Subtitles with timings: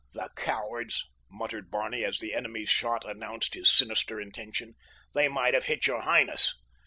[0.13, 4.73] "The cowards!" muttered Barney as the enemy's shot announced his sinister intention;
[5.13, 6.55] "they might have hit your highness."